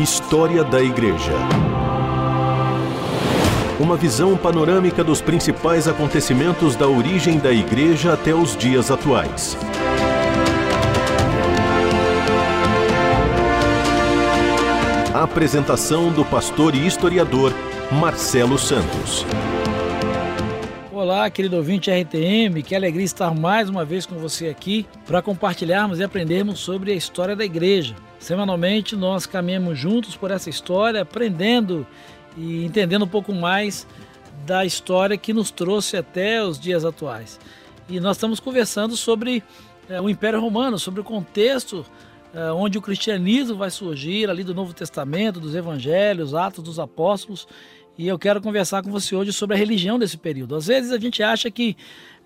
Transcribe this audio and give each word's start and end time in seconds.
História 0.00 0.64
da 0.64 0.82
Igreja. 0.82 1.34
Uma 3.78 3.98
visão 3.98 4.34
panorâmica 4.34 5.04
dos 5.04 5.20
principais 5.20 5.86
acontecimentos 5.86 6.74
da 6.74 6.88
origem 6.88 7.38
da 7.38 7.52
Igreja 7.52 8.14
até 8.14 8.34
os 8.34 8.56
dias 8.56 8.90
atuais. 8.90 9.58
A 15.12 15.22
apresentação 15.22 16.10
do 16.10 16.24
pastor 16.24 16.74
e 16.74 16.86
historiador 16.86 17.52
Marcelo 17.92 18.56
Santos. 18.56 19.26
Olá, 20.90 21.28
querido 21.28 21.56
ouvinte 21.56 21.90
RTM, 21.90 22.62
que 22.62 22.74
alegria 22.74 23.04
estar 23.04 23.34
mais 23.38 23.68
uma 23.68 23.84
vez 23.84 24.06
com 24.06 24.14
você 24.14 24.48
aqui 24.48 24.86
para 25.06 25.20
compartilharmos 25.20 25.98
e 25.98 26.04
aprendermos 26.04 26.58
sobre 26.58 26.90
a 26.90 26.94
história 26.94 27.36
da 27.36 27.44
igreja. 27.44 27.94
Semanalmente 28.20 28.94
nós 28.94 29.26
caminhamos 29.26 29.78
juntos 29.78 30.14
por 30.14 30.30
essa 30.30 30.50
história, 30.50 31.00
aprendendo 31.00 31.86
e 32.36 32.64
entendendo 32.64 33.06
um 33.06 33.08
pouco 33.08 33.32
mais 33.32 33.86
da 34.46 34.64
história 34.64 35.16
que 35.16 35.32
nos 35.32 35.50
trouxe 35.50 35.96
até 35.96 36.42
os 36.42 36.60
dias 36.60 36.84
atuais. 36.84 37.40
E 37.88 37.98
nós 37.98 38.16
estamos 38.16 38.38
conversando 38.38 38.94
sobre 38.94 39.42
é, 39.88 40.00
o 40.00 40.08
Império 40.08 40.40
Romano, 40.40 40.78
sobre 40.78 41.00
o 41.00 41.04
contexto 41.04 41.84
é, 42.32 42.52
onde 42.52 42.78
o 42.78 42.82
cristianismo 42.82 43.56
vai 43.56 43.70
surgir, 43.70 44.30
ali 44.30 44.44
do 44.44 44.54
Novo 44.54 44.72
Testamento, 44.72 45.40
dos 45.40 45.56
Evangelhos, 45.56 46.34
Atos 46.34 46.62
dos 46.62 46.78
Apóstolos 46.78 47.48
e 48.00 48.08
eu 48.08 48.18
quero 48.18 48.40
conversar 48.40 48.82
com 48.82 48.90
você 48.90 49.14
hoje 49.14 49.30
sobre 49.30 49.54
a 49.54 49.58
religião 49.58 49.98
desse 49.98 50.16
período. 50.16 50.56
Às 50.56 50.68
vezes 50.68 50.90
a 50.90 50.98
gente 50.98 51.22
acha 51.22 51.50
que 51.50 51.76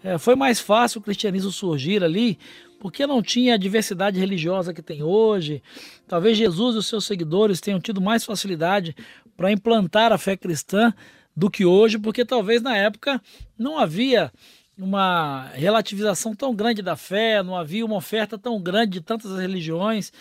é, 0.04 0.16
foi 0.18 0.36
mais 0.36 0.60
fácil 0.60 1.00
o 1.00 1.02
cristianismo 1.02 1.50
surgir 1.50 2.04
ali 2.04 2.38
porque 2.84 3.06
não 3.06 3.22
tinha 3.22 3.54
a 3.54 3.56
diversidade 3.56 4.20
religiosa 4.20 4.74
que 4.74 4.82
tem 4.82 5.02
hoje. 5.02 5.62
Talvez 6.06 6.36
Jesus 6.36 6.74
e 6.74 6.78
os 6.80 6.86
seus 6.86 7.06
seguidores 7.06 7.58
tenham 7.58 7.80
tido 7.80 7.98
mais 7.98 8.26
facilidade 8.26 8.94
para 9.34 9.50
implantar 9.50 10.12
a 10.12 10.18
fé 10.18 10.36
cristã 10.36 10.92
do 11.34 11.50
que 11.50 11.64
hoje, 11.64 11.98
porque 11.98 12.26
talvez 12.26 12.60
na 12.60 12.76
época 12.76 13.18
não 13.58 13.78
havia 13.78 14.30
uma 14.76 15.48
relativização 15.54 16.34
tão 16.34 16.54
grande 16.54 16.82
da 16.82 16.94
fé, 16.94 17.42
não 17.42 17.56
havia 17.56 17.86
uma 17.86 17.96
oferta 17.96 18.36
tão 18.36 18.60
grande 18.60 18.98
de 18.98 19.00
tantas 19.00 19.34
religiões 19.38 20.12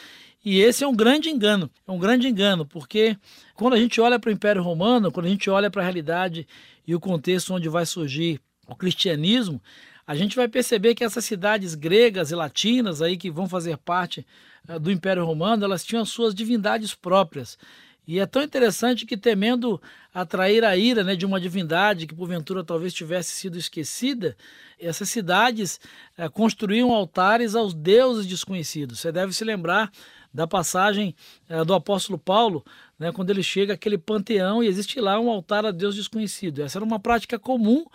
e 0.45 0.61
esse 0.61 0.85
é 0.85 0.87
um 0.87 0.95
grande 0.95 1.29
engano, 1.29 1.69
é 1.85 1.91
um 1.91 1.99
grande 1.99 2.29
engano, 2.29 2.65
porque 2.65 3.17
quando 3.55 3.73
a 3.73 3.77
gente 3.77 3.99
olha 3.99 4.17
para 4.17 4.29
o 4.29 4.33
Império 4.33 4.63
Romano, 4.63 5.11
quando 5.11 5.25
a 5.25 5.29
gente 5.29 5.49
olha 5.49 5.69
para 5.69 5.81
a 5.81 5.83
realidade 5.83 6.47
e 6.87 6.95
o 6.95 6.99
contexto 7.01 7.53
onde 7.53 7.67
vai 7.67 7.85
surgir 7.85 8.39
o 8.65 8.73
cristianismo, 8.73 9.61
a 10.05 10.15
gente 10.15 10.35
vai 10.35 10.47
perceber 10.47 10.95
que 10.95 11.03
essas 11.03 11.25
cidades 11.25 11.75
gregas 11.75 12.31
e 12.31 12.35
latinas 12.35 13.01
aí 13.01 13.17
que 13.17 13.31
vão 13.31 13.47
fazer 13.47 13.77
parte 13.77 14.25
uh, 14.67 14.79
do 14.79 14.91
Império 14.91 15.25
Romano, 15.25 15.63
elas 15.63 15.83
tinham 15.83 16.03
as 16.03 16.09
suas 16.09 16.33
divindades 16.35 16.93
próprias. 16.93 17.57
E 18.05 18.19
é 18.19 18.25
tão 18.25 18.41
interessante 18.41 19.05
que, 19.05 19.15
temendo 19.15 19.81
atrair 20.13 20.65
a 20.65 20.75
ira 20.75 21.05
né, 21.05 21.15
de 21.15 21.25
uma 21.25 21.39
divindade 21.39 22.05
que 22.05 22.13
porventura 22.13 22.61
talvez 22.61 22.93
tivesse 22.93 23.31
sido 23.31 23.57
esquecida, 23.57 24.35
essas 24.77 25.09
cidades 25.09 25.79
uh, 26.17 26.29
construíam 26.29 26.91
altares 26.91 27.55
aos 27.55 27.73
deuses 27.73 28.27
desconhecidos. 28.27 28.99
Você 28.99 29.11
deve 29.11 29.31
se 29.33 29.45
lembrar 29.45 29.89
da 30.33 30.47
passagem 30.47 31.15
é, 31.47 31.63
do 31.63 31.73
apóstolo 31.73 32.17
Paulo, 32.17 32.65
né, 32.97 33.11
quando 33.11 33.29
ele 33.29 33.43
chega 33.43 33.75
àquele 33.75 33.97
panteão 33.97 34.63
e 34.63 34.67
existe 34.67 34.99
lá 34.99 35.19
um 35.19 35.29
altar 35.29 35.65
a 35.65 35.71
Deus 35.71 35.95
desconhecido. 35.95 36.63
Essa 36.63 36.79
era 36.79 36.85
uma 36.85 36.99
prática 36.99 37.37
comum 37.37 37.85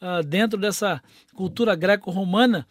uh, 0.00 0.22
dentro 0.24 0.58
dessa 0.58 1.02
cultura 1.34 1.74
greco-romana 1.74 2.66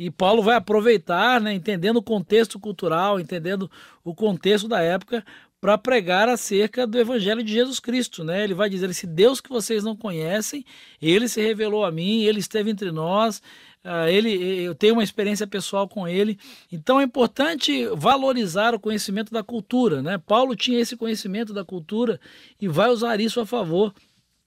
e 0.00 0.10
Paulo 0.10 0.42
vai 0.42 0.56
aproveitar, 0.56 1.42
né, 1.42 1.52
entendendo 1.52 1.98
o 1.98 2.02
contexto 2.02 2.58
cultural, 2.58 3.20
entendendo 3.20 3.70
o 4.02 4.14
contexto 4.14 4.66
da 4.66 4.80
época, 4.80 5.22
para 5.60 5.76
pregar 5.76 6.26
acerca 6.26 6.86
do 6.86 6.98
Evangelho 6.98 7.42
de 7.42 7.52
Jesus 7.52 7.78
Cristo. 7.78 8.24
Né? 8.24 8.42
Ele 8.42 8.54
vai 8.54 8.70
dizer: 8.70 8.88
esse 8.88 9.06
Deus 9.06 9.42
que 9.42 9.50
vocês 9.50 9.84
não 9.84 9.94
conhecem, 9.94 10.64
ele 11.02 11.28
se 11.28 11.42
revelou 11.42 11.84
a 11.84 11.92
mim, 11.92 12.22
ele 12.22 12.40
esteve 12.40 12.70
entre 12.70 12.90
nós, 12.90 13.42
uh, 13.84 14.08
ele, 14.08 14.30
eu 14.62 14.74
tenho 14.74 14.94
uma 14.94 15.04
experiência 15.04 15.46
pessoal 15.46 15.86
com 15.86 16.08
ele. 16.08 16.38
Então 16.72 16.98
é 16.98 17.04
importante 17.04 17.86
valorizar 17.94 18.74
o 18.74 18.80
conhecimento 18.80 19.30
da 19.30 19.42
cultura. 19.42 20.00
Né? 20.00 20.16
Paulo 20.16 20.56
tinha 20.56 20.80
esse 20.80 20.96
conhecimento 20.96 21.52
da 21.52 21.62
cultura 21.62 22.18
e 22.58 22.66
vai 22.66 22.88
usar 22.88 23.20
isso 23.20 23.38
a 23.38 23.44
favor 23.44 23.92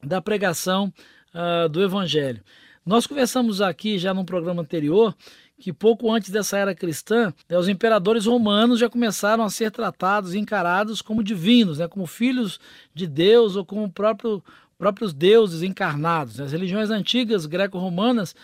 da 0.02 0.20
pregação 0.20 0.92
uh, 1.34 1.68
do 1.70 1.84
Evangelho. 1.84 2.42
Nós 2.86 3.08
conversamos 3.08 3.62
aqui 3.62 3.98
já 3.98 4.14
num 4.14 4.26
programa 4.26 4.62
anterior 4.62 5.16
que 5.60 5.72
pouco 5.72 6.12
antes 6.12 6.30
dessa 6.30 6.58
era 6.58 6.76
cristã, 6.76 7.34
né, 7.48 7.58
os 7.58 7.70
imperadores 7.70 8.26
romanos 8.26 8.80
já 8.80 8.90
começaram 8.90 9.46
a 9.46 9.50
ser 9.50 9.72
tratados 9.72 10.34
e 10.34 10.40
encarados 10.40 11.02
como 11.02 11.24
divinos, 11.24 11.78
né, 11.78 11.88
como 11.88 12.06
filhos 12.06 12.60
de 12.94 13.08
Deus 13.08 13.56
ou 13.56 13.64
como 13.64 13.90
próprio, 13.90 14.44
próprios 14.78 15.14
deuses 15.14 15.64
encarnados. 15.64 16.42
As 16.42 16.52
religiões 16.52 16.90
antigas 16.90 17.46
greco-romanas 17.46 18.36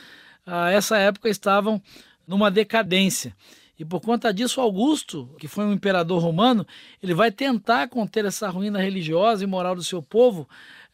a 0.46 0.72
essa 0.72 0.98
época 0.98 1.28
estavam 1.28 1.82
numa 2.26 2.50
decadência. 2.50 3.36
E 3.78 3.86
por 3.86 4.02
conta 4.02 4.34
disso, 4.34 4.60
Augusto, 4.60 5.30
que 5.40 5.48
foi 5.48 5.64
um 5.64 5.72
imperador 5.72 6.22
romano, 6.22 6.68
ele 7.02 7.14
vai 7.14 7.32
tentar 7.32 7.88
conter 7.88 8.26
essa 8.26 8.50
ruína 8.50 8.80
religiosa 8.80 9.44
e 9.44 9.48
moral 9.48 9.74
do 9.74 9.84
seu 9.84 10.02
povo, 10.02 10.48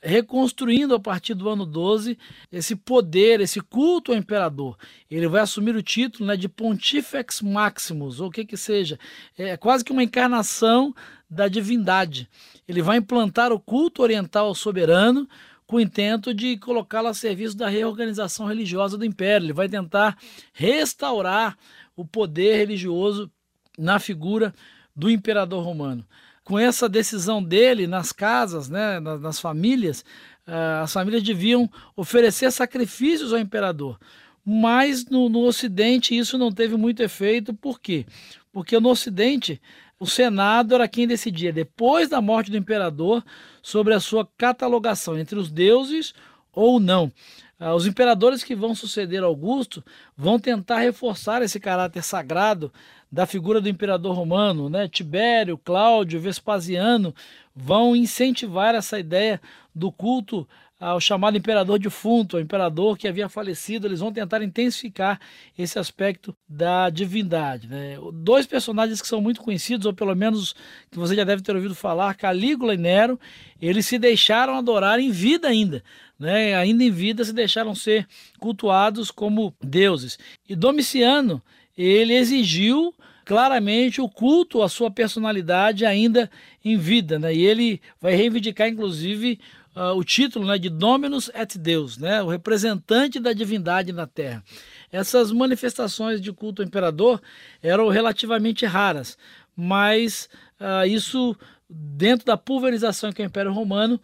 reconstruindo 0.05 0.93
a 0.93 0.99
partir 0.99 1.33
do 1.33 1.49
ano 1.49 1.65
12 1.65 2.17
esse 2.51 2.75
poder, 2.75 3.41
esse 3.41 3.59
culto 3.59 4.11
ao 4.11 4.17
imperador. 4.17 4.77
Ele 5.09 5.27
vai 5.27 5.41
assumir 5.41 5.75
o 5.75 5.81
título 5.81 6.27
né, 6.27 6.37
de 6.37 6.47
Pontifex 6.47 7.41
Maximus, 7.41 8.19
ou 8.19 8.27
o 8.27 8.31
que 8.31 8.45
que 8.45 8.55
seja. 8.55 8.99
É 9.35 9.57
quase 9.57 9.83
que 9.83 9.91
uma 9.91 10.03
encarnação 10.03 10.93
da 11.27 11.47
divindade. 11.47 12.29
Ele 12.67 12.83
vai 12.83 12.97
implantar 12.97 13.51
o 13.51 13.59
culto 13.59 14.03
oriental 14.03 14.53
soberano, 14.53 15.27
com 15.65 15.77
o 15.77 15.81
intento 15.81 16.31
de 16.31 16.57
colocá-lo 16.57 17.07
a 17.07 17.13
serviço 17.13 17.57
da 17.57 17.67
reorganização 17.67 18.45
religiosa 18.45 18.99
do 18.99 19.05
império. 19.05 19.47
Ele 19.47 19.53
vai 19.53 19.67
tentar 19.67 20.15
restaurar 20.53 21.57
o 21.95 22.05
poder 22.05 22.57
religioso 22.57 23.31
na 23.75 23.97
figura 23.97 24.53
do 24.95 25.09
imperador 25.09 25.63
romano. 25.63 26.05
Com 26.45 26.57
essa 26.57 26.87
decisão 26.87 27.43
dele 27.43 27.87
nas 27.87 28.11
casas, 28.11 28.69
né, 28.69 28.99
nas, 28.99 29.39
famílias, 29.39 30.05
uh, 30.47 30.83
as 30.83 30.93
famílias 30.93 31.23
deviam 31.23 31.69
oferecer 31.95 32.51
sacrifícios 32.51 33.33
ao 33.33 33.39
imperador. 33.39 33.99
Mas 34.45 35.05
no, 35.09 35.27
no 35.27 35.39
Ocidente 35.39 36.15
isso 36.15 36.37
não 36.37 36.51
teve 36.51 36.77
muito 36.77 37.01
efeito, 37.01 37.51
por 37.51 37.81
quê? 37.81 38.05
Porque 38.53 38.79
no 38.79 38.89
Ocidente 38.89 39.59
o 39.99 40.05
Senado 40.05 40.75
era 40.75 40.87
quem 40.87 41.07
decidia, 41.07 41.51
depois 41.51 42.09
da 42.09 42.21
morte 42.21 42.51
do 42.51 42.57
imperador, 42.57 43.23
sobre 43.59 43.95
a 43.95 43.99
sua 43.99 44.29
catalogação 44.37 45.17
entre 45.17 45.39
os 45.39 45.49
deuses 45.49 46.13
ou 46.53 46.79
não. 46.79 47.11
Ah, 47.57 47.73
os 47.73 47.87
imperadores 47.87 48.43
que 48.43 48.53
vão 48.53 48.75
suceder 48.75 49.23
Augusto 49.23 49.83
vão 50.15 50.37
tentar 50.37 50.79
reforçar 50.79 51.41
esse 51.41 51.59
caráter 51.59 52.03
sagrado 52.03 52.71
da 53.15 53.25
figura 53.25 53.61
do 53.61 53.69
imperador 53.69 54.13
romano, 54.13 54.69
né? 54.69 54.89
Tibério, 54.89 55.57
Cláudio, 55.57 56.19
Vespasiano 56.19 57.15
vão 57.55 57.95
incentivar 57.95 58.75
essa 58.75 58.99
ideia 58.99 59.39
do 59.73 59.89
culto 59.89 60.45
ao 60.77 60.99
chamado 60.99 61.37
imperador 61.37 61.79
defunto, 61.79 62.35
ao 62.35 62.43
imperador 62.43 62.97
que 62.97 63.07
havia 63.07 63.29
falecido, 63.29 63.87
eles 63.87 64.01
vão 64.01 64.11
tentar 64.11 64.43
intensificar 64.43 65.17
esse 65.57 65.79
aspecto 65.79 66.35
da 66.45 66.89
divindade. 66.89 67.69
Né? 67.69 67.97
Dois 68.11 68.45
personagens 68.45 69.01
que 69.01 69.07
são 69.07 69.21
muito 69.21 69.41
conhecidos, 69.41 69.85
ou 69.85 69.93
pelo 69.93 70.13
menos 70.13 70.53
que 70.91 70.99
você 70.99 71.15
já 71.15 71.23
deve 71.23 71.41
ter 71.41 71.55
ouvido 71.55 71.73
falar, 71.73 72.15
Calígula 72.15 72.73
e 72.73 72.77
Nero, 72.77 73.17
eles 73.61 73.85
se 73.85 73.97
deixaram 73.97 74.57
adorar 74.57 74.99
em 74.99 75.09
vida 75.09 75.47
ainda. 75.47 75.81
Né? 76.19 76.53
Ainda 76.53 76.83
em 76.83 76.91
vida 76.91 77.23
se 77.23 77.31
deixaram 77.31 77.73
ser 77.73 78.05
cultuados 78.37 79.09
como 79.09 79.55
deuses. 79.63 80.19
E 80.49 80.53
Domiciano, 80.53 81.41
ele 81.77 82.13
exigiu 82.13 82.93
claramente 83.25 83.99
o 83.99 84.07
culto 84.07 84.61
à 84.61 84.69
sua 84.69 84.91
personalidade 84.91 85.85
ainda 85.85 86.29
em 86.63 86.77
vida, 86.77 87.17
né? 87.17 87.33
E 87.33 87.43
ele 87.43 87.81
vai 87.99 88.13
reivindicar, 88.13 88.67
inclusive, 88.67 89.39
uh, 89.75 89.97
o 89.97 90.03
título 90.03 90.45
né, 90.45 90.57
de 90.57 90.69
Dominus 90.69 91.29
et 91.33 91.57
Deus, 91.57 91.97
né, 91.97 92.21
o 92.21 92.29
representante 92.29 93.19
da 93.19 93.33
divindade 93.33 93.91
na 93.91 94.07
terra. 94.07 94.43
Essas 94.91 95.31
manifestações 95.31 96.21
de 96.21 96.31
culto 96.31 96.61
ao 96.61 96.67
imperador 96.67 97.21
eram 97.61 97.89
relativamente 97.89 98.65
raras, 98.65 99.17
mas 99.55 100.29
uh, 100.59 100.87
isso, 100.87 101.35
dentro 101.69 102.25
da 102.25 102.37
pulverização 102.37 103.11
que 103.11 103.21
é 103.21 103.25
o 103.25 103.27
Império 103.27 103.51
Romano, 103.51 103.99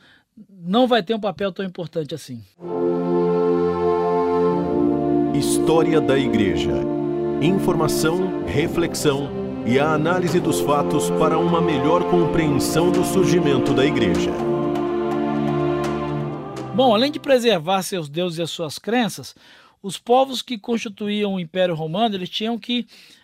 não 0.50 0.88
vai 0.88 1.02
ter 1.04 1.14
um 1.14 1.20
papel 1.20 1.52
tão 1.52 1.64
importante 1.64 2.16
assim. 2.16 2.44
História 5.34 6.02
da 6.02 6.18
Igreja. 6.18 7.01
Informação, 7.42 8.46
reflexão 8.46 9.32
e 9.66 9.80
a 9.80 9.94
análise 9.94 10.40
dos 10.40 10.62
fatos 10.62 11.10
para 11.10 11.40
uma 11.40 11.60
melhor 11.60 12.08
compreensão 12.12 12.92
do 12.92 13.04
surgimento 13.04 13.74
da 13.74 13.84
Igreja. 13.84 14.30
Bom, 16.76 16.94
além 16.94 17.12
de 17.12 17.20
preservar 17.20 17.82
seus 17.82 18.08
deuses 18.08 18.38
e 18.38 18.44
as 18.44 18.52
suas 18.52 18.78
crenças, 18.78 19.34
os 19.82 19.98
povos 19.98 20.44
que 20.44 20.56
constituíam 20.56 21.34
o 21.34 21.40
Império 21.40 21.74
Romano 21.74 22.14
eles 22.14 22.30
tinham 22.30 22.60
que 22.60 22.82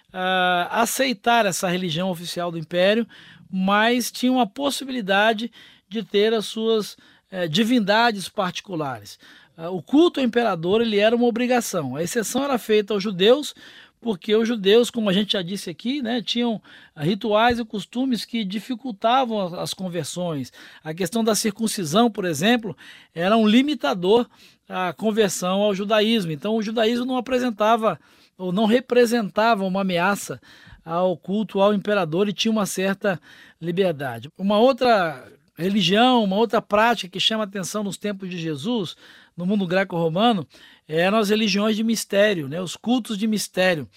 uh, 0.08 0.68
aceitar 0.72 1.46
essa 1.46 1.68
religião 1.68 2.10
oficial 2.10 2.50
do 2.50 2.58
império, 2.58 3.06
mas 3.52 4.10
tinham 4.10 4.40
a 4.40 4.48
possibilidade 4.48 5.52
de 5.88 6.02
ter 6.02 6.34
as 6.34 6.48
suas 6.48 6.94
uh, 7.32 7.48
divindades 7.48 8.28
particulares. 8.28 9.20
Uh, 9.56 9.68
o 9.76 9.82
culto 9.82 10.20
ao 10.20 10.26
imperador 10.26 10.82
ele 10.82 10.98
era 10.98 11.16
uma 11.16 11.28
obrigação. 11.28 11.96
A 11.96 12.02
exceção 12.02 12.44
era 12.44 12.58
feita 12.58 12.96
aos 12.96 13.04
judeus, 13.04 13.54
porque 14.00 14.36
os 14.36 14.48
judeus, 14.48 14.90
como 14.90 15.10
a 15.10 15.14
gente 15.14 15.34
já 15.34 15.42
disse 15.42 15.70
aqui, 15.70 16.02
né, 16.02 16.22
tinham 16.22 16.62
rituais 16.96 17.60
e 17.60 17.66
costumes 17.66 18.26
que 18.26 18.44
dificultavam 18.44 19.56
as 19.60 19.74
conversões. 19.74 20.54
A 20.84 20.94
questão 20.94 21.24
da 21.24 21.36
circuncisão, 21.36 22.10
por 22.10 22.26
exemplo, 22.26 22.78
era 23.14 23.36
um 23.36 23.48
limitador 23.48 24.28
à 24.70 24.94
conversão 24.94 25.62
ao 25.62 25.74
judaísmo. 25.74 26.32
Então, 26.32 26.56
o 26.56 26.62
judaísmo 26.62 27.06
não 27.06 27.18
apresentava 27.18 28.00
ou 28.38 28.52
não 28.52 28.66
representava 28.66 29.66
uma 29.66 29.82
ameaça 29.82 30.40
ao 30.86 31.18
culto 31.18 31.60
ao 31.60 31.74
imperador 31.74 32.30
e 32.30 32.34
tinha 32.34 32.52
uma 32.52 32.66
certa 32.66 33.20
liberdade. 33.60 34.30
Uma 34.38 34.60
outra 34.60 35.28
religião, 35.58 36.24
uma 36.24 36.36
outra 36.36 36.62
prática 36.62 37.12
que 37.12 37.20
chama 37.20 37.44
atenção 37.44 37.84
nos 37.84 37.98
tempos 37.98 38.30
de 38.30 38.38
Jesus, 38.38 38.96
no 39.38 39.46
mundo 39.46 39.68
greco-romano, 39.68 40.46
eram 40.88 41.20
as 41.20 41.30
religiões 41.30 41.76
de 41.76 41.84
mistério, 41.84 42.50
né? 42.50 42.60
os 42.62 42.76
cultos 42.76 43.18
de 43.18 43.28
mistério. 43.28 43.88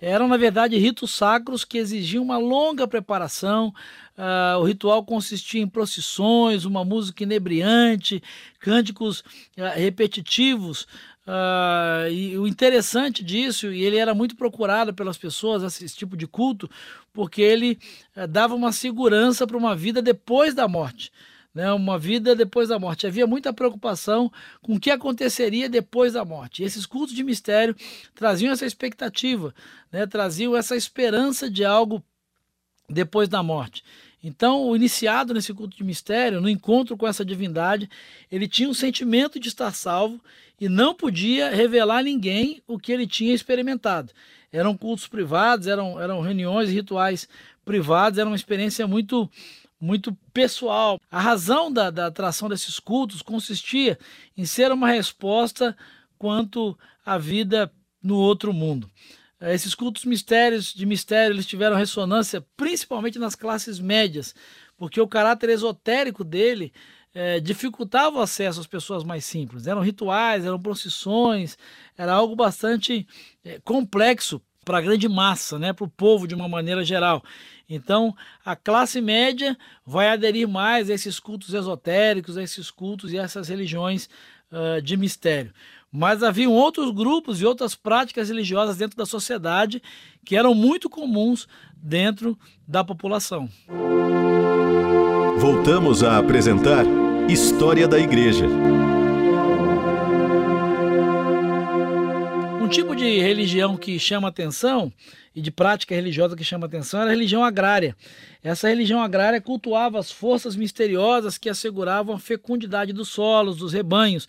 Eram, 0.00 0.26
na 0.26 0.36
verdade, 0.36 0.76
ritos 0.76 1.10
sacros 1.10 1.64
que 1.64 1.78
exigiam 1.78 2.24
uma 2.24 2.38
longa 2.38 2.88
preparação. 2.88 3.72
Uh, 4.16 4.58
o 4.60 4.64
ritual 4.64 5.04
consistia 5.04 5.62
em 5.62 5.68
procissões, 5.68 6.64
uma 6.64 6.84
música 6.84 7.22
inebriante, 7.22 8.22
cânticos 8.58 9.20
uh, 9.20 9.74
repetitivos 9.74 10.86
Uh, 11.26 12.08
e 12.08 12.38
o 12.38 12.46
interessante 12.46 13.24
disso, 13.24 13.72
e 13.72 13.82
ele 13.82 13.96
era 13.96 14.14
muito 14.14 14.36
procurado 14.36 14.94
pelas 14.94 15.18
pessoas, 15.18 15.64
esse 15.64 15.96
tipo 15.96 16.16
de 16.16 16.24
culto, 16.24 16.70
porque 17.12 17.42
ele 17.42 17.80
uh, 18.16 18.28
dava 18.28 18.54
uma 18.54 18.70
segurança 18.70 19.44
para 19.44 19.56
uma 19.56 19.74
vida 19.74 20.00
depois 20.00 20.54
da 20.54 20.68
morte. 20.68 21.10
Né, 21.56 21.72
uma 21.72 21.98
vida 21.98 22.36
depois 22.36 22.68
da 22.68 22.78
morte. 22.78 23.06
Havia 23.06 23.26
muita 23.26 23.50
preocupação 23.50 24.30
com 24.60 24.74
o 24.74 24.78
que 24.78 24.90
aconteceria 24.90 25.70
depois 25.70 26.12
da 26.12 26.22
morte. 26.22 26.62
E 26.62 26.66
esses 26.66 26.84
cultos 26.84 27.14
de 27.14 27.24
mistério 27.24 27.74
traziam 28.14 28.52
essa 28.52 28.66
expectativa, 28.66 29.54
né, 29.90 30.06
traziam 30.06 30.54
essa 30.54 30.76
esperança 30.76 31.48
de 31.48 31.64
algo 31.64 32.04
depois 32.90 33.26
da 33.26 33.42
morte. 33.42 33.82
Então, 34.22 34.68
o 34.68 34.76
iniciado 34.76 35.32
nesse 35.32 35.54
culto 35.54 35.74
de 35.74 35.82
mistério, 35.82 36.42
no 36.42 36.50
encontro 36.50 36.94
com 36.94 37.08
essa 37.08 37.24
divindade, 37.24 37.88
ele 38.30 38.46
tinha 38.46 38.68
um 38.68 38.74
sentimento 38.74 39.40
de 39.40 39.48
estar 39.48 39.72
salvo 39.72 40.20
e 40.60 40.68
não 40.68 40.94
podia 40.94 41.48
revelar 41.48 42.00
a 42.00 42.02
ninguém 42.02 42.62
o 42.66 42.78
que 42.78 42.92
ele 42.92 43.06
tinha 43.06 43.34
experimentado. 43.34 44.12
Eram 44.52 44.76
cultos 44.76 45.08
privados, 45.08 45.68
eram, 45.68 45.98
eram 45.98 46.20
reuniões 46.20 46.68
rituais 46.68 47.26
privados, 47.64 48.18
era 48.18 48.28
uma 48.28 48.36
experiência 48.36 48.86
muito 48.86 49.30
muito 49.80 50.16
pessoal. 50.32 51.00
A 51.10 51.20
razão 51.20 51.72
da, 51.72 51.90
da 51.90 52.06
atração 52.06 52.48
desses 52.48 52.78
cultos 52.78 53.22
consistia 53.22 53.98
em 54.36 54.44
ser 54.44 54.72
uma 54.72 54.88
resposta 54.88 55.76
quanto 56.18 56.78
à 57.04 57.18
vida 57.18 57.70
no 58.02 58.16
outro 58.16 58.52
mundo. 58.52 58.90
Eh, 59.40 59.54
esses 59.54 59.74
cultos 59.74 60.04
mistérios 60.04 60.72
de 60.72 60.86
mistério 60.86 61.34
eles 61.34 61.46
tiveram 61.46 61.76
ressonância 61.76 62.44
principalmente 62.56 63.18
nas 63.18 63.34
classes 63.34 63.78
médias, 63.78 64.34
porque 64.76 65.00
o 65.00 65.08
caráter 65.08 65.50
esotérico 65.50 66.24
dele 66.24 66.72
é, 67.14 67.40
dificultava 67.40 68.18
o 68.18 68.20
acesso 68.20 68.60
às 68.60 68.66
pessoas 68.66 69.02
mais 69.02 69.24
simples. 69.24 69.66
Eram 69.66 69.80
rituais, 69.80 70.44
eram 70.44 70.60
procissões, 70.60 71.56
era 71.96 72.12
algo 72.12 72.36
bastante 72.36 73.06
é, 73.42 73.58
complexo 73.60 74.40
para 74.66 74.78
a 74.78 74.80
grande 74.80 75.08
massa, 75.08 75.60
né, 75.60 75.72
para 75.72 75.84
o 75.84 75.88
povo 75.88 76.26
de 76.26 76.34
uma 76.34 76.48
maneira 76.48 76.84
geral. 76.84 77.22
Então, 77.70 78.14
a 78.44 78.56
classe 78.56 79.00
média 79.00 79.56
vai 79.86 80.08
aderir 80.08 80.48
mais 80.48 80.90
a 80.90 80.94
esses 80.94 81.20
cultos 81.20 81.54
esotéricos, 81.54 82.36
a 82.36 82.42
esses 82.42 82.68
cultos 82.68 83.12
e 83.12 83.18
a 83.18 83.22
essas 83.22 83.48
religiões 83.48 84.10
uh, 84.50 84.82
de 84.82 84.96
mistério. 84.96 85.52
Mas 85.90 86.22
haviam 86.24 86.52
outros 86.52 86.90
grupos 86.90 87.40
e 87.40 87.46
outras 87.46 87.76
práticas 87.76 88.28
religiosas 88.28 88.76
dentro 88.76 88.96
da 88.96 89.06
sociedade 89.06 89.80
que 90.24 90.36
eram 90.36 90.52
muito 90.52 90.90
comuns 90.90 91.46
dentro 91.76 92.36
da 92.66 92.82
população. 92.82 93.48
Voltamos 95.38 96.02
a 96.02 96.18
apresentar 96.18 96.84
História 97.28 97.86
da 97.86 98.00
Igreja. 98.00 98.46
Um 102.66 102.68
tipo 102.68 102.96
de 102.96 103.20
religião 103.20 103.76
que 103.76 103.96
chama 103.96 104.26
atenção 104.26 104.92
e 105.32 105.40
de 105.40 105.52
prática 105.52 105.94
religiosa 105.94 106.34
que 106.34 106.42
chama 106.42 106.66
atenção 106.66 107.00
era 107.00 107.10
a 107.10 107.12
religião 107.12 107.44
agrária. 107.44 107.96
Essa 108.42 108.68
religião 108.68 109.00
agrária 109.00 109.40
cultuava 109.40 110.00
as 110.00 110.10
forças 110.10 110.56
misteriosas 110.56 111.38
que 111.38 111.48
asseguravam 111.48 112.16
a 112.16 112.18
fecundidade 112.18 112.92
dos 112.92 113.08
solos, 113.08 113.58
dos 113.58 113.72
rebanhos 113.72 114.26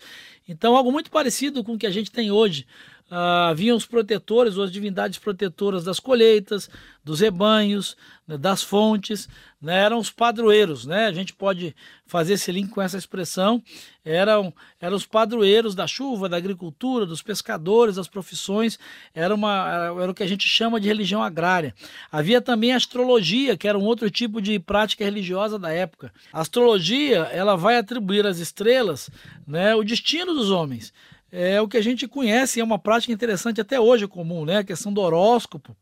então, 0.48 0.74
algo 0.74 0.90
muito 0.90 1.10
parecido 1.10 1.62
com 1.62 1.74
o 1.74 1.78
que 1.78 1.86
a 1.86 1.90
gente 1.90 2.10
tem 2.10 2.30
hoje. 2.30 2.66
Haviam 3.10 3.76
os 3.76 3.86
protetores 3.86 4.58
ou 4.58 4.64
as 4.64 4.70
divindades 4.70 5.18
protetoras 5.18 5.82
das 5.82 5.98
colheitas, 5.98 6.68
dos 7.02 7.20
rebanhos, 7.20 7.96
né, 8.26 8.36
das 8.36 8.62
fontes, 8.62 9.26
né, 9.60 9.78
eram 9.78 9.98
os 9.98 10.10
padroeiros, 10.10 10.84
né? 10.84 11.06
A 11.06 11.12
gente 11.12 11.32
pode 11.32 11.74
fazer 12.06 12.34
esse 12.34 12.52
link 12.52 12.68
com 12.68 12.82
essa 12.82 12.98
expressão. 12.98 13.62
Eram, 14.04 14.52
eram 14.78 14.94
os 14.94 15.06
padroeiros 15.06 15.74
da 15.74 15.86
chuva, 15.86 16.28
da 16.28 16.36
agricultura, 16.36 17.06
dos 17.06 17.22
pescadores, 17.22 17.96
das 17.96 18.06
profissões. 18.06 18.78
Era, 19.14 19.34
uma, 19.34 19.94
era 20.02 20.10
o 20.10 20.14
que 20.14 20.22
a 20.22 20.28
gente 20.28 20.46
chama 20.46 20.78
de 20.78 20.86
religião 20.86 21.22
agrária. 21.22 21.74
Havia 22.12 22.42
também 22.42 22.72
a 22.72 22.76
astrologia, 22.76 23.56
que 23.56 23.66
era 23.66 23.78
um 23.78 23.84
outro 23.84 24.10
tipo 24.10 24.42
de 24.42 24.58
prática 24.58 25.02
religiosa 25.02 25.58
da 25.58 25.70
época. 25.72 26.12
A 26.30 26.42
astrologia 26.42 27.20
ela 27.32 27.56
vai 27.56 27.78
atribuir 27.78 28.26
às 28.26 28.38
estrelas 28.38 29.08
né, 29.46 29.74
o 29.74 29.82
destino 29.82 30.34
dos 30.34 30.50
homens 30.50 30.92
é 31.30 31.60
o 31.60 31.68
que 31.68 31.76
a 31.76 31.82
gente 31.82 32.08
conhece, 32.08 32.60
é 32.60 32.64
uma 32.64 32.78
prática 32.78 33.12
interessante 33.12 33.60
até 33.60 33.78
hoje 33.78 34.06
comum, 34.06 34.44
né? 34.44 34.58
A 34.58 34.64
questão 34.64 34.92
do 34.92 35.00
horóscopo. 35.00 35.76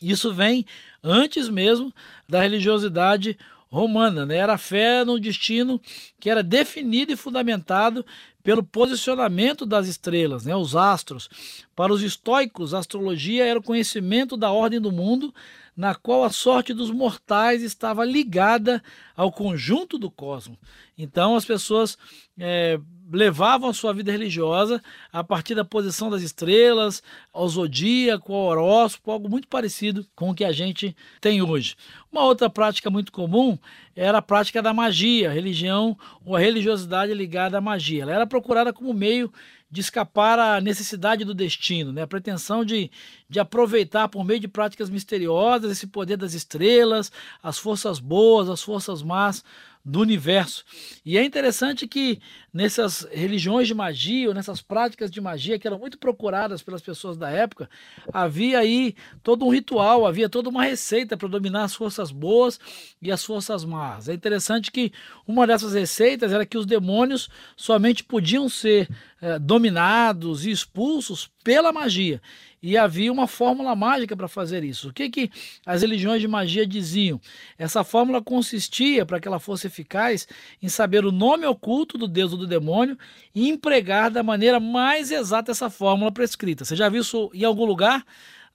Isso 0.00 0.32
vem 0.32 0.64
antes 1.02 1.48
mesmo 1.48 1.92
da 2.28 2.40
religiosidade 2.40 3.36
romana, 3.70 4.26
né? 4.26 4.36
Era 4.36 4.54
a 4.54 4.58
fé 4.58 5.04
no 5.04 5.20
destino 5.20 5.80
que 6.18 6.30
era 6.30 6.42
definido 6.42 7.12
e 7.12 7.16
fundamentado 7.16 8.04
pelo 8.42 8.62
posicionamento 8.62 9.66
das 9.66 9.86
estrelas, 9.86 10.44
né? 10.44 10.56
Os 10.56 10.74
astros. 10.74 11.28
Para 11.76 11.92
os 11.92 12.02
estoicos, 12.02 12.72
a 12.72 12.78
astrologia 12.78 13.44
era 13.44 13.58
o 13.58 13.62
conhecimento 13.62 14.36
da 14.36 14.50
ordem 14.50 14.80
do 14.80 14.90
mundo, 14.90 15.32
na 15.80 15.94
qual 15.94 16.24
a 16.24 16.30
sorte 16.30 16.74
dos 16.74 16.90
mortais 16.90 17.62
estava 17.62 18.04
ligada 18.04 18.82
ao 19.16 19.32
conjunto 19.32 19.96
do 19.96 20.10
cosmos. 20.10 20.58
Então 20.96 21.36
as 21.36 21.46
pessoas 21.46 21.96
é, 22.38 22.78
levavam 23.10 23.70
a 23.70 23.72
sua 23.72 23.94
vida 23.94 24.12
religiosa 24.12 24.82
a 25.10 25.24
partir 25.24 25.54
da 25.54 25.64
posição 25.64 26.10
das 26.10 26.20
estrelas, 26.20 27.02
ao 27.32 27.48
zodíaco, 27.48 28.30
ao 28.30 28.42
horóscopo, 28.42 29.10
algo 29.10 29.26
muito 29.26 29.48
parecido 29.48 30.06
com 30.14 30.28
o 30.28 30.34
que 30.34 30.44
a 30.44 30.52
gente 30.52 30.94
tem 31.18 31.40
hoje. 31.40 31.74
Uma 32.12 32.24
outra 32.24 32.50
prática 32.50 32.90
muito 32.90 33.10
comum 33.10 33.58
era 33.96 34.18
a 34.18 34.22
prática 34.22 34.60
da 34.60 34.74
magia, 34.74 35.32
religião 35.32 35.96
ou 36.22 36.36
a 36.36 36.38
religiosidade 36.38 37.14
ligada 37.14 37.56
à 37.56 37.60
magia. 37.62 38.02
Ela 38.02 38.12
era 38.12 38.26
procurada 38.26 38.70
como 38.70 38.92
meio 38.92 39.32
de 39.70 39.80
escapar 39.80 40.38
à 40.38 40.60
necessidade 40.60 41.24
do 41.24 41.32
destino, 41.32 41.92
né? 41.92 42.02
a 42.02 42.06
pretensão 42.06 42.64
de, 42.64 42.90
de 43.28 43.38
aproveitar 43.38 44.08
por 44.08 44.24
meio 44.24 44.40
de 44.40 44.48
práticas 44.48 44.90
misteriosas 44.90 45.70
esse 45.70 45.86
poder 45.86 46.16
das 46.16 46.34
estrelas, 46.34 47.12
as 47.42 47.58
forças 47.58 48.00
boas, 48.00 48.48
as 48.48 48.62
forças 48.62 49.02
más 49.02 49.44
do 49.84 50.00
universo. 50.00 50.64
E 51.04 51.16
é 51.16 51.24
interessante 51.24 51.86
que 51.88 52.20
nessas 52.52 53.08
religiões 53.10 53.66
de 53.66 53.74
magia, 53.74 54.28
ou 54.28 54.34
nessas 54.34 54.60
práticas 54.60 55.10
de 55.10 55.20
magia 55.20 55.58
que 55.58 55.66
eram 55.66 55.78
muito 55.78 55.98
procuradas 55.98 56.62
pelas 56.62 56.82
pessoas 56.82 57.16
da 57.16 57.30
época, 57.30 57.70
havia 58.12 58.58
aí 58.58 58.94
todo 59.22 59.46
um 59.46 59.48
ritual, 59.48 60.06
havia 60.06 60.28
toda 60.28 60.50
uma 60.50 60.64
receita 60.64 61.16
para 61.16 61.28
dominar 61.28 61.64
as 61.64 61.74
forças 61.74 62.10
boas 62.10 62.60
e 63.00 63.10
as 63.10 63.24
forças 63.24 63.64
más. 63.64 64.08
É 64.08 64.12
interessante 64.12 64.70
que 64.70 64.92
uma 65.26 65.46
dessas 65.46 65.72
receitas 65.72 66.32
era 66.32 66.44
que 66.44 66.58
os 66.58 66.66
demônios 66.66 67.30
somente 67.56 68.04
podiam 68.04 68.48
ser 68.48 68.88
é, 69.20 69.38
dominados 69.38 70.46
e 70.46 70.50
expulsos 70.50 71.30
pela 71.44 71.72
magia. 71.72 72.20
E 72.62 72.76
havia 72.76 73.10
uma 73.10 73.26
fórmula 73.26 73.74
mágica 73.74 74.14
para 74.14 74.28
fazer 74.28 74.64
isso. 74.64 74.90
O 74.90 74.92
que, 74.92 75.08
que 75.08 75.30
as 75.64 75.80
religiões 75.80 76.20
de 76.20 76.28
magia 76.28 76.66
diziam? 76.66 77.20
Essa 77.58 77.82
fórmula 77.82 78.22
consistia, 78.22 79.06
para 79.06 79.18
que 79.18 79.26
ela 79.26 79.40
fosse 79.40 79.66
eficaz, 79.66 80.28
em 80.62 80.68
saber 80.68 81.04
o 81.04 81.12
nome 81.12 81.46
oculto 81.46 81.96
do 81.96 82.06
deus 82.06 82.32
ou 82.32 82.38
do 82.38 82.46
demônio 82.46 82.98
e 83.34 83.48
empregar 83.48 84.10
da 84.10 84.22
maneira 84.22 84.60
mais 84.60 85.10
exata 85.10 85.50
essa 85.50 85.70
fórmula 85.70 86.12
prescrita. 86.12 86.64
Você 86.64 86.76
já 86.76 86.88
viu 86.88 87.00
isso 87.00 87.30
em 87.32 87.44
algum 87.44 87.64
lugar? 87.64 88.04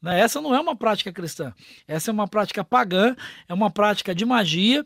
Né? 0.02 0.20
Essa 0.20 0.40
não 0.40 0.54
é 0.54 0.60
uma 0.60 0.76
prática 0.76 1.12
cristã. 1.12 1.52
Essa 1.88 2.12
é 2.12 2.14
uma 2.14 2.28
prática 2.28 2.64
pagã, 2.64 3.16
é 3.48 3.54
uma 3.54 3.72
prática 3.72 4.14
de 4.14 4.24
magia 4.24 4.86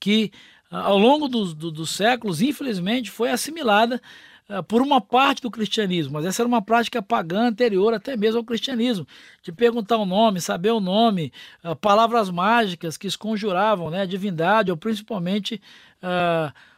que, 0.00 0.30
ao 0.70 0.98
longo 0.98 1.28
dos, 1.28 1.52
do, 1.54 1.70
dos 1.70 1.90
séculos, 1.90 2.40
infelizmente, 2.40 3.10
foi 3.10 3.30
assimilada 3.30 4.00
por 4.68 4.82
uma 4.82 5.00
parte 5.00 5.40
do 5.40 5.50
cristianismo, 5.50 6.12
mas 6.12 6.26
essa 6.26 6.42
era 6.42 6.48
uma 6.48 6.60
prática 6.60 7.02
pagã 7.02 7.48
anterior 7.48 7.94
até 7.94 8.16
mesmo 8.16 8.38
ao 8.38 8.44
cristianismo, 8.44 9.06
de 9.42 9.50
perguntar 9.50 9.96
o 9.96 10.04
nome, 10.04 10.40
saber 10.40 10.70
o 10.70 10.80
nome, 10.80 11.32
uh, 11.64 11.74
palavras 11.74 12.28
mágicas 12.28 12.96
que 12.96 13.06
esconjuravam 13.06 13.88
né, 13.90 14.02
a 14.02 14.06
divindade 14.06 14.70
ou 14.70 14.76
principalmente 14.76 15.60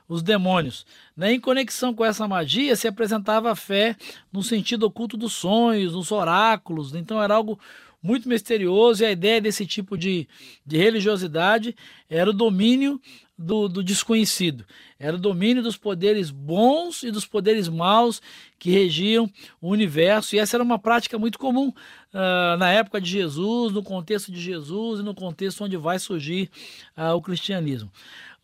os 0.09 0.23
demônios. 0.23 0.87
Né? 1.17 1.33
Em 1.33 1.41
conexão 1.41 1.93
com 1.93 2.05
essa 2.05 2.29
magia 2.29 2.77
se 2.77 2.87
apresentava 2.87 3.51
a 3.51 3.57
fé 3.57 3.97
no 4.33 4.43
sentido 4.43 4.85
oculto 4.87 5.17
dos 5.17 5.33
sonhos, 5.33 5.95
nos 5.95 6.13
oráculos, 6.13 6.95
então 6.95 7.21
era 7.21 7.35
algo 7.35 7.59
muito 8.07 8.29
misterioso 8.29 9.03
e 9.03 9.07
a 9.07 9.11
ideia 9.11 9.41
desse 9.41 9.67
tipo 9.67 9.99
de, 9.99 10.29
de 10.65 10.77
religiosidade 10.77 11.75
era 12.09 12.31
o 12.31 12.33
domínio 12.33 13.01
do, 13.37 13.69
do, 13.69 13.83
desconhecido, 13.83 14.65
era 14.99 15.17
o 15.17 15.19
domínio 15.19 15.63
dos 15.63 15.77
poderes 15.77 16.31
bons 16.31 17.03
e 17.03 17.11
dos 17.11 17.27
poderes 17.27 17.69
maus 17.69 18.23
que 18.59 18.71
regiam 18.71 19.31
o 19.61 19.69
universo, 19.69 20.35
e 20.35 20.39
essa 20.39 20.57
era 20.57 20.65
uma 20.65 20.79
prática 20.79 21.19
muito 21.19 21.39
comum 21.39 21.69
uh, 21.69 22.57
na 22.59 22.71
época 22.71 22.99
de 22.99 23.11
Jesus, 23.11 23.75
no 23.75 23.83
contexto 23.83 24.33
de 24.33 24.41
Jesus 24.41 25.01
e 25.01 25.03
no 25.03 25.15
contexto 25.15 25.65
onde 25.65 25.77
vai 25.77 25.99
surgir 25.99 26.49
uh, 26.97 27.15
o 27.15 27.21
cristianismo. 27.21 27.91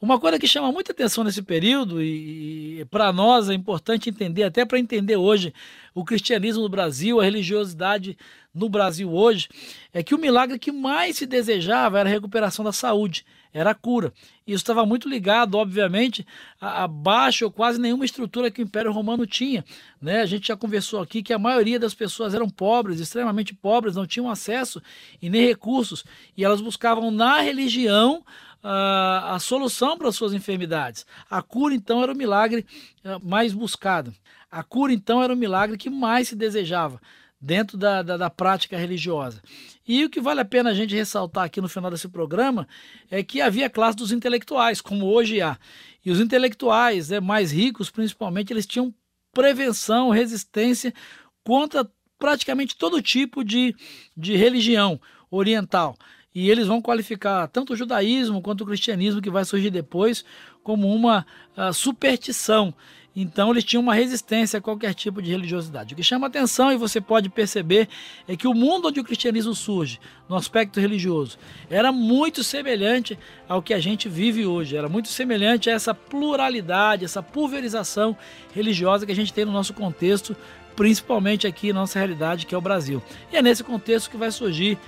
Uma 0.02 0.18
coisa 0.18 0.36
que 0.36 0.48
chama 0.48 0.72
muita 0.72 0.90
atenção 0.90 1.22
nesse 1.22 1.40
período, 1.40 2.02
e, 2.02 2.80
e 2.80 2.84
para 2.86 3.12
nós 3.12 3.48
é 3.48 3.54
importante 3.54 4.10
entender, 4.10 4.42
até 4.42 4.64
para 4.64 4.76
entender 4.76 5.14
hoje 5.14 5.54
o 5.94 6.04
cristianismo 6.04 6.64
no 6.64 6.68
Brasil, 6.68 7.20
a 7.20 7.24
religiosidade 7.24 8.18
no 8.52 8.68
Brasil 8.68 9.14
hoje, 9.14 9.48
é 9.94 10.02
que 10.02 10.12
o 10.12 10.18
milagre 10.18 10.58
que 10.58 10.72
mais 10.72 11.18
se 11.18 11.24
desejava 11.24 12.00
era 12.00 12.08
a 12.08 12.12
recuperação 12.12 12.64
da 12.64 12.72
saúde, 12.72 13.24
era 13.54 13.70
a 13.70 13.74
cura. 13.76 14.12
Isso 14.44 14.64
estava 14.64 14.84
muito 14.84 15.08
ligado, 15.08 15.54
obviamente, 15.54 16.26
a, 16.60 16.82
a 16.82 16.88
baixa 16.88 17.44
ou 17.44 17.52
quase 17.52 17.80
nenhuma 17.80 18.04
estrutura 18.04 18.50
que 18.50 18.60
o 18.60 18.64
Império 18.64 18.90
Romano 18.90 19.24
tinha. 19.24 19.64
Né? 20.00 20.20
A 20.20 20.26
gente 20.26 20.48
já 20.48 20.56
conversou 20.56 21.00
aqui 21.00 21.22
que 21.22 21.32
a 21.32 21.38
maioria 21.38 21.78
das 21.78 21.94
pessoas 21.94 22.34
eram 22.34 22.50
pobres, 22.50 22.98
extremamente 22.98 23.54
pobres, 23.54 23.94
não 23.94 24.04
tinham 24.04 24.28
acesso 24.28 24.82
e 25.20 25.30
nem 25.30 25.46
recursos, 25.46 26.04
e 26.36 26.44
elas 26.44 26.60
buscavam 26.60 27.12
na 27.12 27.40
religião 27.40 28.24
a, 28.62 29.34
a 29.34 29.38
solução 29.38 29.98
para 29.98 30.08
as 30.08 30.16
suas 30.16 30.32
enfermidades. 30.32 31.04
A 31.28 31.42
cura, 31.42 31.74
então, 31.74 32.02
era 32.02 32.12
o 32.12 32.16
milagre 32.16 32.64
eh, 33.02 33.18
mais 33.22 33.52
buscado. 33.52 34.14
A 34.50 34.62
cura, 34.62 34.92
então, 34.92 35.22
era 35.22 35.32
o 35.32 35.36
milagre 35.36 35.76
que 35.76 35.90
mais 35.90 36.28
se 36.28 36.36
desejava 36.36 37.00
dentro 37.40 37.76
da, 37.76 38.02
da, 38.02 38.16
da, 38.16 38.30
prática 38.30 38.78
religiosa. 38.78 39.42
E 39.86 40.04
o 40.04 40.10
que 40.10 40.20
vale 40.20 40.40
a 40.40 40.44
pena 40.44 40.70
a 40.70 40.74
gente 40.74 40.94
ressaltar 40.94 41.44
aqui 41.44 41.60
no 41.60 41.68
final 41.68 41.90
desse 41.90 42.08
programa 42.08 42.68
é 43.10 43.20
que 43.24 43.40
havia 43.40 43.68
classe 43.68 43.96
dos 43.96 44.12
intelectuais, 44.12 44.80
como 44.80 45.06
hoje 45.06 45.40
há. 45.40 45.58
E 46.04 46.10
os 46.12 46.20
intelectuais 46.20 47.10
é, 47.10 47.20
mais 47.20 47.50
ricos, 47.50 47.90
principalmente, 47.90 48.52
eles 48.52 48.66
tinham 48.66 48.94
prevenção, 49.32 50.10
resistência 50.10 50.94
contra 51.42 51.90
praticamente 52.16 52.76
todo 52.76 53.02
tipo 53.02 53.42
de, 53.42 53.74
de 54.16 54.36
religião 54.36 55.00
oriental 55.28 55.96
e 56.34 56.50
eles 56.50 56.66
vão 56.66 56.80
qualificar 56.80 57.46
tanto 57.48 57.72
o 57.72 57.76
judaísmo 57.76 58.40
quanto 58.40 58.62
o 58.62 58.66
cristianismo 58.66 59.20
que 59.20 59.30
vai 59.30 59.44
surgir 59.44 59.70
depois 59.70 60.24
como 60.62 60.92
uma 60.92 61.26
uh, 61.56 61.72
superstição. 61.72 62.74
Então 63.14 63.50
eles 63.50 63.64
tinham 63.64 63.82
uma 63.82 63.94
resistência 63.94 64.58
a 64.58 64.62
qualquer 64.62 64.94
tipo 64.94 65.20
de 65.20 65.30
religiosidade. 65.30 65.92
O 65.92 65.96
que 65.96 66.02
chama 66.02 66.26
atenção 66.26 66.72
e 66.72 66.78
você 66.78 66.98
pode 66.98 67.28
perceber 67.28 67.88
é 68.26 68.34
que 68.36 68.48
o 68.48 68.54
mundo 68.54 68.88
onde 68.88 69.00
o 69.00 69.04
cristianismo 69.04 69.54
surge, 69.54 70.00
no 70.28 70.34
aspecto 70.34 70.80
religioso, 70.80 71.38
era 71.68 71.92
muito 71.92 72.42
semelhante 72.42 73.18
ao 73.46 73.60
que 73.60 73.74
a 73.74 73.78
gente 73.78 74.08
vive 74.08 74.46
hoje. 74.46 74.76
Era 74.76 74.88
muito 74.88 75.08
semelhante 75.08 75.68
a 75.68 75.74
essa 75.74 75.94
pluralidade, 75.94 77.04
essa 77.04 77.22
pulverização 77.22 78.16
religiosa 78.54 79.04
que 79.04 79.12
a 79.12 79.16
gente 79.16 79.32
tem 79.32 79.44
no 79.44 79.52
nosso 79.52 79.74
contexto, 79.74 80.34
principalmente 80.74 81.46
aqui 81.46 81.70
na 81.70 81.80
nossa 81.80 81.98
realidade, 81.98 82.46
que 82.46 82.54
é 82.54 82.58
o 82.58 82.62
Brasil. 82.62 83.02
E 83.30 83.36
é 83.36 83.42
nesse 83.42 83.62
contexto 83.62 84.10
que 84.10 84.16
vai 84.16 84.30
surgir 84.30 84.78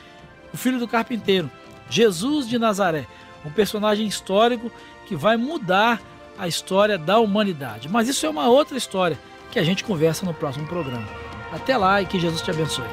o 0.54 0.56
filho 0.56 0.78
do 0.78 0.86
carpinteiro, 0.86 1.50
Jesus 1.90 2.48
de 2.48 2.60
Nazaré, 2.60 3.08
um 3.44 3.50
personagem 3.50 4.06
histórico 4.06 4.70
que 5.04 5.16
vai 5.16 5.36
mudar 5.36 6.00
a 6.38 6.46
história 6.46 6.96
da 6.96 7.18
humanidade. 7.18 7.88
Mas 7.88 8.08
isso 8.08 8.24
é 8.24 8.30
uma 8.30 8.48
outra 8.48 8.78
história 8.78 9.18
que 9.50 9.58
a 9.58 9.64
gente 9.64 9.82
conversa 9.82 10.24
no 10.24 10.32
próximo 10.32 10.64
programa. 10.68 11.06
Até 11.52 11.76
lá 11.76 12.00
e 12.00 12.06
que 12.06 12.20
Jesus 12.20 12.40
te 12.40 12.52
abençoe. 12.52 12.86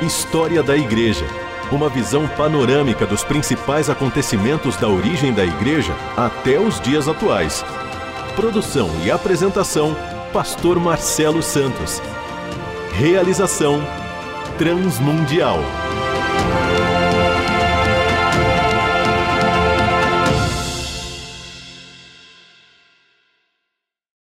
História 0.00 0.62
da 0.62 0.76
Igreja. 0.76 1.26
Uma 1.70 1.90
visão 1.90 2.26
panorâmica 2.28 3.06
dos 3.06 3.22
principais 3.22 3.90
acontecimentos 3.90 4.76
da 4.76 4.88
origem 4.88 5.32
da 5.32 5.44
Igreja 5.44 5.94
até 6.16 6.58
os 6.58 6.80
dias 6.80 7.06
atuais. 7.06 7.62
Produção 8.34 8.90
e 9.04 9.10
apresentação: 9.10 9.94
Pastor 10.32 10.80
Marcelo 10.80 11.42
Santos. 11.42 12.00
Realização 12.96 13.82
Transmundial. 14.56 15.58